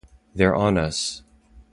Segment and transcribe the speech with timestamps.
[0.33, 1.21] They're on us!